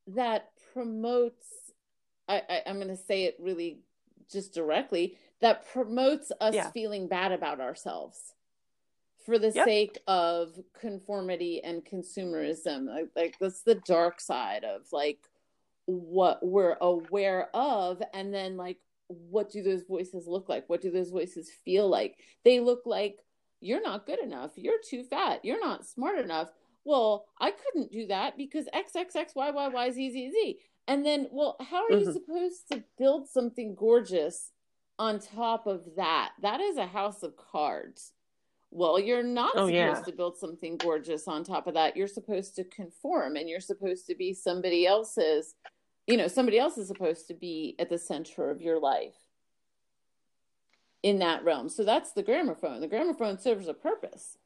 [0.09, 1.47] that promotes.
[2.29, 3.79] I, I I'm going to say it really
[4.31, 6.71] just directly that promotes us yeah.
[6.71, 8.35] feeling bad about ourselves
[9.25, 9.66] for the yep.
[9.66, 12.87] sake of conformity and consumerism.
[12.87, 15.21] Like, like that's the dark side of like
[15.87, 20.68] what we're aware of, and then like what do those voices look like?
[20.68, 22.18] What do those voices feel like?
[22.44, 23.18] They look like
[23.61, 24.53] you're not good enough.
[24.57, 25.44] You're too fat.
[25.44, 26.51] You're not smart enough.
[26.85, 30.59] Well, I couldn't do that because X X X Y Y Y Z Z Z.
[30.87, 32.07] And then, well, how are mm-hmm.
[32.07, 34.53] you supposed to build something gorgeous
[34.99, 36.33] on top of that?
[36.40, 38.12] That is a house of cards.
[38.71, 40.03] Well, you're not oh, supposed yeah.
[40.03, 41.97] to build something gorgeous on top of that.
[41.97, 45.55] You're supposed to conform and you're supposed to be somebody else's
[46.09, 49.14] you know somebody else is supposed to be at the center of your life
[51.03, 51.68] in that realm.
[51.68, 52.81] So that's the gramophone.
[52.81, 54.38] The gramophone serves a purpose.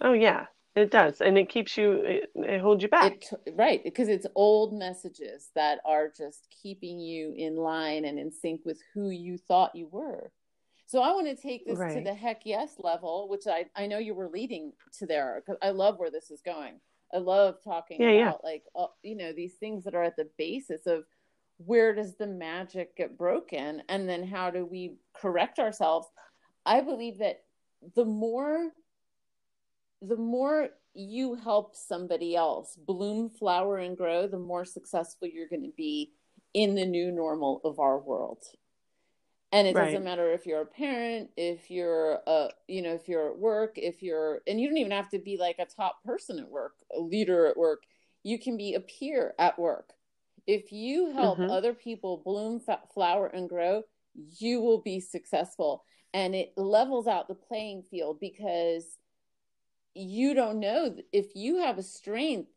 [0.00, 1.20] Oh yeah it does.
[1.20, 3.22] And it keeps you it, it holds you back.
[3.46, 8.32] It, right because it's old messages that are just keeping you in line and in
[8.32, 10.32] sync with who you thought you were.
[10.86, 11.94] So i want to take this right.
[11.94, 15.56] to the heck yes level which i i know you were leading to there because
[15.62, 16.80] i love where this is going
[17.12, 18.50] I love talking yeah, about yeah.
[18.50, 21.04] like uh, you know these things that are at the basis of
[21.58, 26.08] where does the magic get broken and then how do we correct ourselves.
[26.64, 27.42] I believe that
[27.94, 28.70] the more
[30.02, 35.62] the more you help somebody else bloom, flower and grow, the more successful you're going
[35.62, 36.12] to be
[36.54, 38.42] in the new normal of our world
[39.52, 39.86] and it right.
[39.86, 43.72] doesn't matter if you're a parent if you're a you know if you're at work
[43.76, 46.74] if you're and you don't even have to be like a top person at work
[46.96, 47.82] a leader at work
[48.22, 49.92] you can be a peer at work
[50.46, 51.50] if you help mm-hmm.
[51.50, 52.60] other people bloom
[52.94, 53.82] flower and grow
[54.38, 58.98] you will be successful and it levels out the playing field because
[59.94, 62.50] you don't know if you have a strength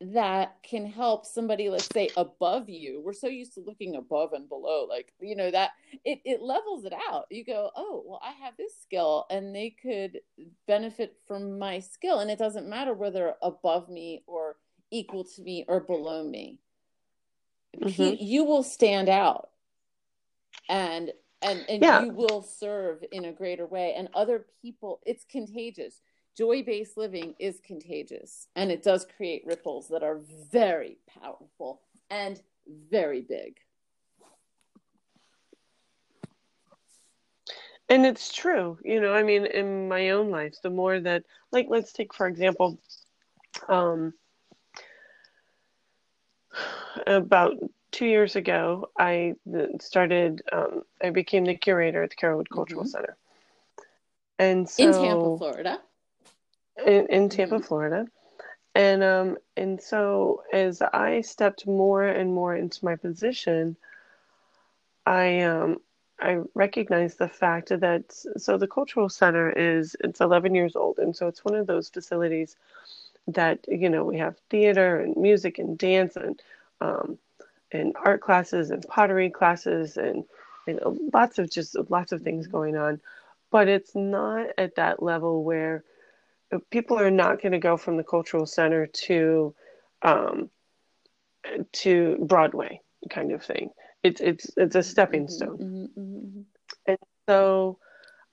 [0.00, 4.46] that can help somebody let's say above you we're so used to looking above and
[4.46, 5.70] below like you know that
[6.04, 9.70] it, it levels it out you go oh well i have this skill and they
[9.70, 10.20] could
[10.66, 14.56] benefit from my skill and it doesn't matter whether above me or
[14.90, 16.58] equal to me or below me
[17.78, 17.88] mm-hmm.
[17.88, 19.48] he, you will stand out
[20.68, 22.02] and and and Yeah.
[22.02, 26.02] you will serve in a greater way and other people it's contagious
[26.36, 30.18] joy-based living is contagious and it does create ripples that are
[30.52, 32.42] very powerful and
[32.90, 33.58] very big
[37.88, 41.66] And it's true, you know, I mean, in my own life, the more that, like,
[41.68, 42.78] let's take, for example,
[43.68, 44.14] um,
[47.06, 47.54] about
[47.90, 49.34] two years ago, I
[49.80, 52.90] started, um, I became the curator at the Carrollwood Cultural Mhm.
[52.90, 53.16] Center.
[54.38, 55.82] And so, in tampa florida
[56.84, 57.60] in, in Tampa, Mhm.
[57.60, 58.06] Florida.
[58.74, 63.76] And um and so as I stepped more and more into my position,
[65.06, 65.78] I um
[66.20, 71.14] I recognized the fact that so the cultural center is it's 11 years old and
[71.14, 72.56] so it's one of those facilities
[73.28, 76.40] that you know we have theater and music and dance and
[76.80, 77.18] um
[77.72, 80.24] and art classes and pottery classes and
[80.66, 80.80] and
[81.12, 83.00] lots of just lots of things going on
[83.50, 85.82] but it's not at that level where
[86.70, 89.54] people are not going to go from the cultural center to
[90.02, 90.50] um,
[91.72, 92.80] to Broadway
[93.10, 93.70] kind of thing.
[94.02, 95.58] It's it's it's a stepping Mhm, stone.
[95.58, 96.44] mhm, mhm,
[97.28, 97.78] So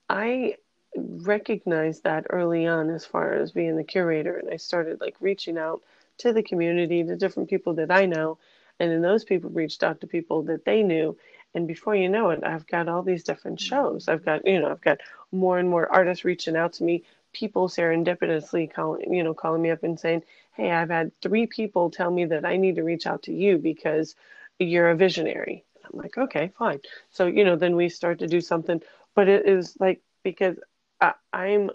[0.08, 0.56] I
[0.96, 5.58] recognized that early on as far as being the curator and I started like reaching
[5.58, 5.82] out
[6.18, 8.38] to the community, to different people that I know,
[8.80, 11.16] and then those people reached out to people that they knew.
[11.54, 14.08] And before you know it, I've got all these different shows.
[14.08, 15.00] I've got, you know, I've got
[15.32, 19.70] more and more artists reaching out to me, people serendipitously calling, you know, calling me
[19.70, 20.22] up and saying,
[20.54, 23.58] Hey, I've had three people tell me that I need to reach out to you
[23.58, 24.16] because
[24.58, 25.64] you're a visionary.
[25.84, 26.80] I'm like, okay, fine.
[27.10, 28.82] So, you know, then we start to do something,
[29.14, 30.56] but it is like, because
[31.00, 31.70] I, I'm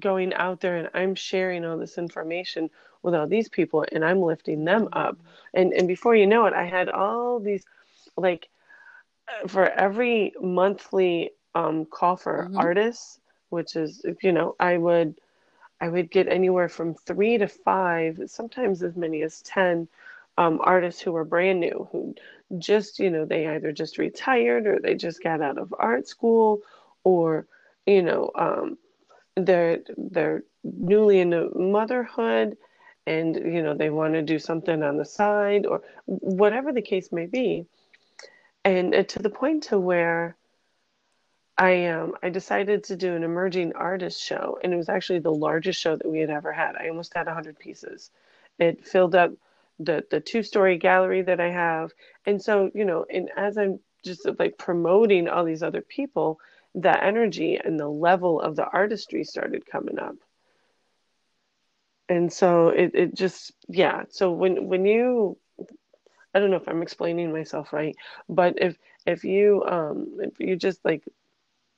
[0.00, 2.70] going out there and I'm sharing all this information
[3.02, 5.18] with all these people and I'm lifting them up.
[5.54, 7.64] And, and before you know it, I had all these,
[8.16, 8.48] like,
[9.28, 12.56] uh, for every monthly um, call for Mhm.
[12.56, 15.20] artists, which is, you know, I would,
[15.80, 19.88] I would get anywhere from three to five, sometimes as many as 10
[20.38, 22.14] um, artists who were brand new, who
[22.58, 26.60] just, you know, they either just retired or they just got out of art school
[27.04, 27.46] or,
[27.86, 28.78] you know, um,
[29.36, 32.56] they're, they're newly into motherhood
[33.06, 37.12] and, you know, they want to do something on the side or whatever the case
[37.12, 37.66] may be.
[38.64, 40.36] And uh, to the point to where
[41.60, 45.34] I um I decided to do an emerging artist show, and it was actually the
[45.34, 46.74] largest show that we had ever had.
[46.76, 48.10] I almost had 100 pieces.
[48.58, 49.32] It filled up
[49.78, 51.92] the the two story gallery that I have,
[52.26, 56.40] and so you know, and as I'm just like promoting all these other people,
[56.74, 60.16] the energy and the level of the artistry started coming up.
[62.08, 64.04] And so it, it just yeah.
[64.08, 65.36] So when when you
[66.34, 67.96] I don't know if I'm explaining myself right,
[68.28, 71.04] but if if you um if you just like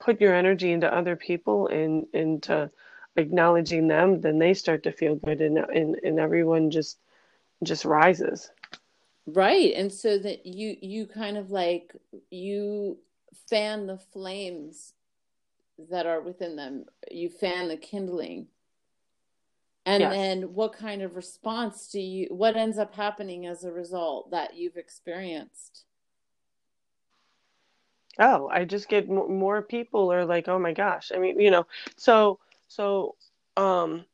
[0.03, 2.69] put your energy into other people and into
[3.15, 6.99] acknowledging them, then they start to feel good and and, and everyone just
[7.63, 8.51] just rises.
[9.25, 11.93] right and so that you you kind of like
[12.29, 12.97] you
[13.49, 14.93] fan the flames
[15.89, 18.47] that are within them you fan the kindling
[19.85, 20.13] and Yes.
[20.13, 24.55] then what kind of response do you what ends up happening as a result that
[24.57, 25.85] you've experienced
[28.19, 31.51] Oh, I just get more, more people are like, "Oh my gosh." I mean, you
[31.51, 31.65] know,
[31.97, 33.15] so so
[33.57, 34.05] um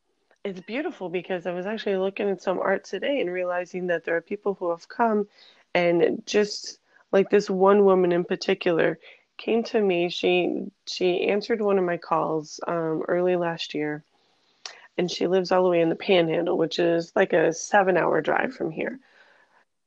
[0.44, 4.16] it's beautiful because I was actually looking at some art today and realizing that there
[4.16, 5.28] are people who have come
[5.76, 6.80] and just
[7.12, 9.00] like this one woman in particular
[9.38, 10.10] came to me.
[10.10, 14.04] She she answered one of my calls um, early last year,
[14.98, 18.54] and she lives all the way in the Panhandle, which is like a seven-hour drive
[18.54, 19.00] from here.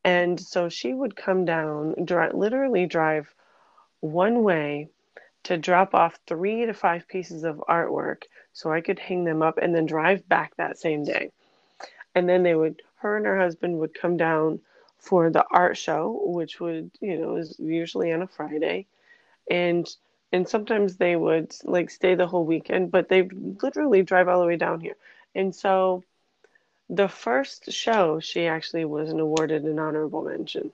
[0.05, 3.35] And so she would come down, drive, literally drive
[4.03, 4.91] one way
[5.45, 9.59] to drop off three to five pieces of artwork so I could hang them up
[9.59, 11.31] and then drive back that same day.
[12.15, 14.61] And then they would, her and her husband would come down
[14.99, 18.87] for the art show, which would, you know, is usually on a Friday.
[19.51, 19.89] And
[20.33, 23.29] and sometimes they would like stay the whole weekend, but they
[23.63, 24.97] literally drive all the way down here.
[25.35, 26.05] And so
[26.89, 30.73] the first show, she actually was awarded an honorable mention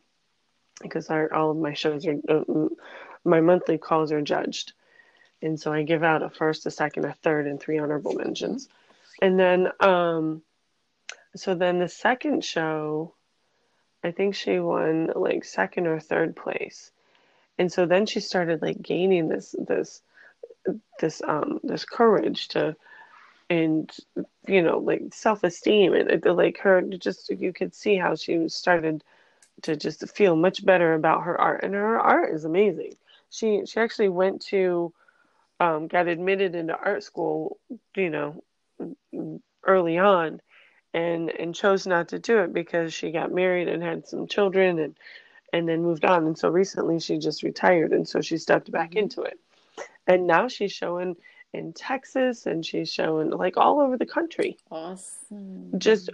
[0.80, 2.68] because our, all of my shows are, uh,
[3.28, 4.72] my monthly calls are judged.
[5.40, 8.68] And so I give out a first, a second, a third, and three honorable mentions.
[9.22, 10.42] And then, um,
[11.36, 13.14] so then the second show,
[14.02, 16.90] I think she won like second or third place.
[17.58, 20.02] And so then she started like gaining this, this,
[21.00, 22.76] this, um, this courage to,
[23.50, 23.90] and
[24.46, 29.02] you know, like self-esteem and like her, just you could see how she started
[29.62, 32.94] to just feel much better about her art, and her art is amazing.
[33.30, 34.92] She she actually went to
[35.60, 37.58] um, got admitted into art school,
[37.96, 38.42] you know,
[39.66, 40.40] early on,
[40.94, 44.78] and and chose not to do it because she got married and had some children
[44.78, 44.96] and
[45.52, 46.26] and then moved on.
[46.26, 48.98] And so recently she just retired, and so she stepped back mm-hmm.
[48.98, 49.38] into it,
[50.06, 51.16] and now she's showing
[51.52, 54.56] in Texas and she's showing like all over the country.
[54.70, 55.78] Awesome.
[55.78, 56.10] Just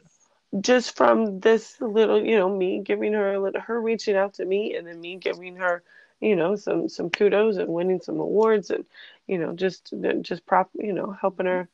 [0.60, 4.44] just from this little, you know, me giving her a little, her reaching out to
[4.44, 5.82] me and then me giving her,
[6.24, 8.84] you know, some some kudos and winning some awards and
[9.26, 11.68] you know, just just prop, you know, helping her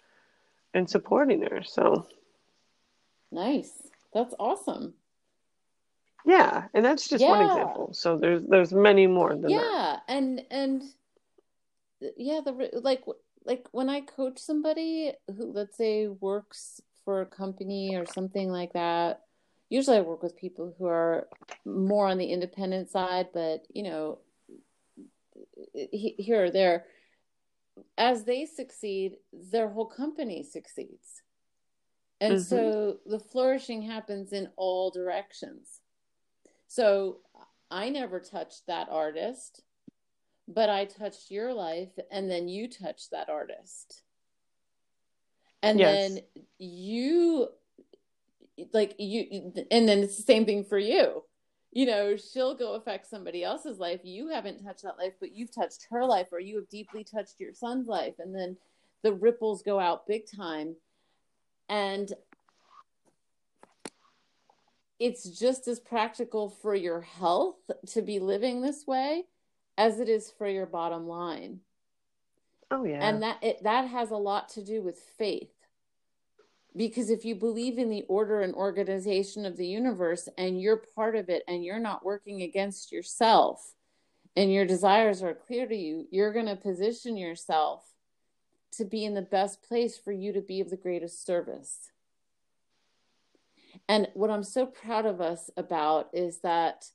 [0.75, 1.63] and supporting her.
[1.63, 2.07] So
[3.31, 3.73] nice.
[4.13, 4.95] That's awesome.
[6.27, 7.31] Yeah, and that's just yeah.
[7.31, 7.91] one example.
[7.93, 10.03] So there's there's many more than yeah, that.
[10.09, 10.83] Yeah, and and
[12.17, 13.05] yeah, the like
[13.45, 18.75] like when I coach somebody who let's say works for a company or something like
[18.75, 19.23] that,
[19.71, 21.27] usually I work with people who are
[21.65, 24.19] more on the independent side, but you know,
[25.75, 26.87] here or there,
[27.97, 31.23] as they succeed, their whole company succeeds.
[32.21, 32.43] And mm-hmm.
[32.43, 35.81] so the flourishing happens in all directions.
[36.67, 37.19] So
[37.71, 39.63] I never touched that artist
[40.53, 44.03] but I touched your life and then you touched that artist.
[45.63, 45.95] And yes.
[45.95, 46.21] then
[46.59, 47.49] you
[48.73, 51.23] like you and then it's the same thing for you.
[51.73, 54.01] You know, she'll go affect somebody else's life.
[54.03, 57.39] You haven't touched that life, but you've touched her life or you have deeply touched
[57.39, 58.57] your son's life and then
[59.03, 60.75] the ripples go out big time.
[61.69, 62.13] And
[64.99, 67.57] it's just as practical for your health
[67.89, 69.25] to be living this way
[69.79, 71.61] as it is for your bottom line.
[72.71, 73.09] Oh yeah.
[73.09, 75.51] And that it that has a lot to do with faith.
[76.77, 81.17] Because if you believe in the order and organization of the universe and you're part
[81.17, 83.75] of it and you're not working against yourself
[84.37, 87.85] and your desires are clear to you, you're going to position yourself
[88.73, 91.91] to be in the best place for you to be of the greatest service.
[93.89, 96.87] And what I'm so proud of us about is that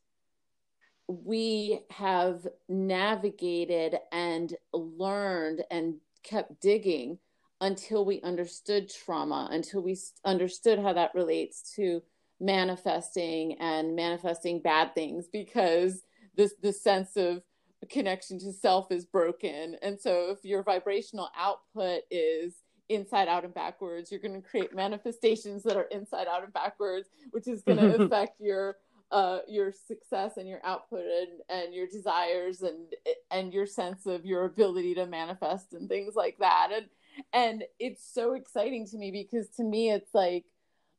[1.08, 7.20] we have navigated and learned and kept digging
[7.62, 12.02] until we understood trauma, until we understood how that relates to
[12.40, 16.02] manifesting and manifesting bad things because
[16.36, 17.42] this the sense of
[17.90, 19.76] connection to self is broken.
[19.82, 22.56] And so if your vibrational output is
[22.90, 27.10] inside out and backwards, you're going to create manifestations that are inside out and backwards,
[27.32, 28.78] which is going to affect your
[29.12, 32.94] uh, your success and your output and, and your desires and
[33.32, 36.88] and your sense of your ability to manifest and things like that and
[37.34, 40.46] and it's so exciting to me because to me it's like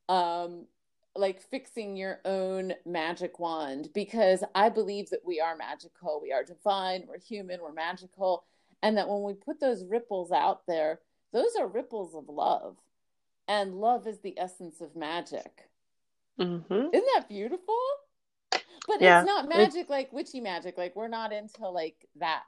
[0.08, 0.66] um
[1.18, 6.44] like fixing your own magic wand because I believe that we are magical, we are
[6.44, 8.44] divine, we're human, we're magical,
[8.82, 11.00] and that when we put those ripples out there,
[11.32, 12.76] those are ripples of love.
[13.48, 15.68] And love is the essence of magic.
[16.38, 16.72] Mm-hmm.
[16.72, 17.78] Isn't that beautiful?
[18.50, 20.76] But yeah, it's not magic like witchy magic.
[20.78, 22.44] Like we're not into like that.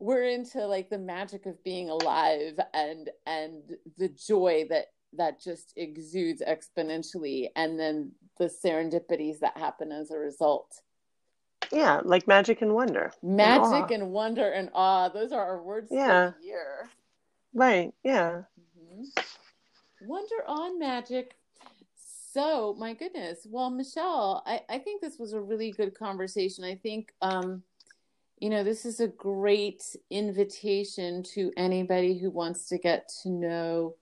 [0.00, 3.62] We're into like the magic of being alive and and
[3.98, 4.86] the joy that
[5.16, 10.80] that just exudes exponentially and then the serendipities that happen as a result.
[11.72, 13.12] Yeah, like magic and wonder.
[13.22, 15.08] Magic and, and wonder and awe.
[15.08, 16.30] Those are our words yeah.
[16.30, 16.88] for the year.
[17.52, 17.92] Right.
[18.02, 18.42] Yeah.
[18.90, 20.06] Mm-hmm.
[20.08, 21.34] Wonder on magic
[22.32, 23.46] so, my goodness.
[23.48, 26.64] Well, Michelle, I, I think this was a really good conversation.
[26.64, 27.62] I think, um,
[28.40, 33.96] you know, this is a great invitation to anybody who wants to get to know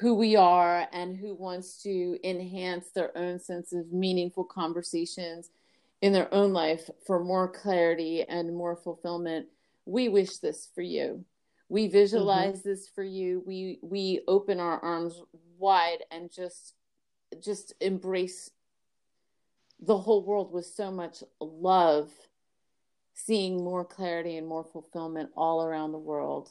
[0.00, 5.50] who we are and who wants to enhance their own sense of meaningful conversations
[6.02, 9.46] in their own life for more clarity and more fulfillment.
[9.86, 11.24] We wish this for you.
[11.68, 12.68] We visualize mm-hmm.
[12.68, 13.42] this for you.
[13.46, 15.20] We we open our arms
[15.58, 16.74] wide and just
[17.42, 18.50] just embrace
[19.80, 22.10] the whole world with so much love,
[23.18, 26.50] seeing more clarity and more fulfillment all around the world.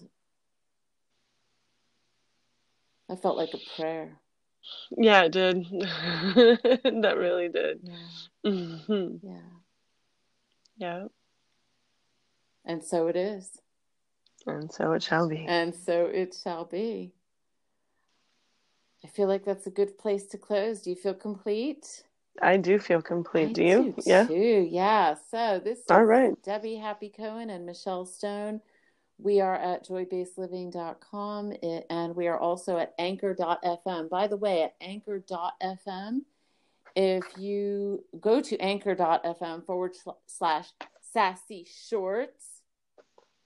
[3.09, 4.20] I felt like a prayer.
[4.97, 5.65] Yeah, it did.
[5.72, 7.80] that really did.
[7.84, 8.51] Yeah.
[8.51, 9.28] Mm-hmm.
[9.28, 9.39] Yeah.
[10.78, 11.05] Yeah.
[12.65, 13.61] And so it is.
[14.45, 15.45] And so it shall be.
[15.47, 17.13] And so it shall be.
[19.03, 20.82] I feel like that's a good place to close.
[20.82, 22.03] Do you feel complete?
[22.41, 23.49] I do feel complete.
[23.49, 23.83] I do you?
[23.83, 24.25] Do yeah.
[24.27, 24.67] Too.
[24.69, 25.15] Yeah.
[25.31, 26.33] So this is All right.
[26.43, 28.61] Debbie Happy Cohen and Michelle Stone.
[29.19, 34.09] We are at joybasedliving.com eh, and we are also at anchor.fm.
[34.09, 36.19] By the way, at anchor.fm,
[36.95, 39.95] if you go to anchor.fm forward
[40.27, 40.67] slash
[41.01, 42.61] sassy shorts,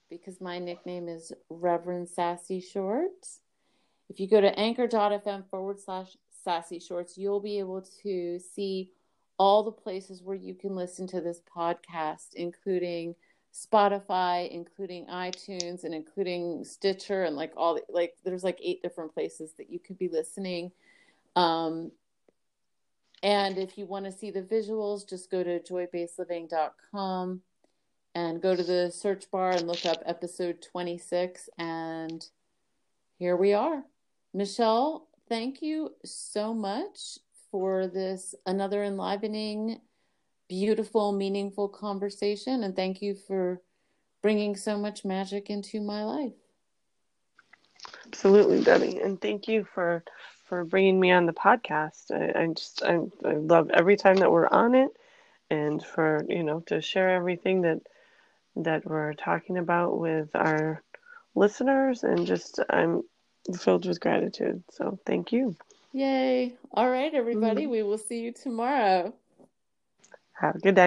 [0.09, 3.39] because my nickname is Reverend Sassy Shorts.
[4.09, 8.91] If you go to anchor.fm forward slash sassy shorts, you'll be able to see
[9.37, 13.15] all the places where you can listen to this podcast, including
[13.53, 19.13] Spotify, including iTunes, and including Stitcher, and like all the, like there's like eight different
[19.13, 20.71] places that you could be listening.
[21.35, 21.91] Um,
[23.23, 27.41] and if you want to see the visuals, just go to joybasedliving.com
[28.15, 31.49] and go to the search bar and look up episode 26.
[31.57, 32.25] And
[33.19, 33.83] here we are.
[34.33, 37.17] Michelle, thank you so much
[37.49, 39.79] for this another enlivening
[40.49, 42.65] beautiful, meaningful conversation.
[42.65, 43.61] And thank you for
[44.21, 46.33] bringing so much magic into my life.
[48.07, 48.99] Absolutely, Debbie.
[48.99, 50.03] And thank you for
[50.43, 52.11] for bringing me on the podcast.
[52.11, 54.89] I, I just I, I love every time that we're on it,
[55.49, 57.79] and for you know to share everything that
[58.57, 60.83] that we're talking about with our
[61.33, 63.03] listeners, and just I'm
[63.59, 64.63] filled with gratitude.
[64.71, 65.55] So thank you.
[65.93, 66.53] Yay!
[66.73, 67.63] All right, everybody.
[67.63, 67.71] Mm-hmm.
[67.71, 69.13] We will see you tomorrow.
[70.33, 70.79] Have a good day.